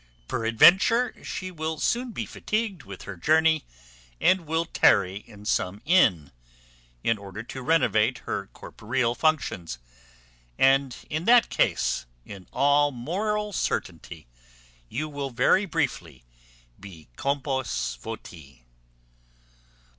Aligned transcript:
Peradventure 0.27 1.23
she 1.23 1.51
will 1.51 1.77
soon 1.77 2.11
be 2.11 2.25
fatigated 2.25 2.85
with 2.85 3.03
her 3.03 3.15
journey, 3.15 3.65
and 4.19 4.47
will 4.47 4.65
tarry 4.65 5.17
in 5.27 5.45
some 5.45 5.79
inn, 5.85 6.31
in 7.03 7.19
order 7.19 7.43
to 7.43 7.61
renovate 7.61 8.17
her 8.25 8.47
corporeal 8.47 9.13
functions; 9.13 9.77
and 10.57 10.95
in 11.11 11.25
that 11.25 11.49
case, 11.51 12.07
in 12.25 12.47
all 12.51 12.91
moral 12.91 13.53
certainty, 13.53 14.25
you 14.89 15.07
will 15.07 15.29
very 15.29 15.67
briefly 15.67 16.23
be 16.79 17.07
compos 17.15 17.95
voti." 18.01 18.63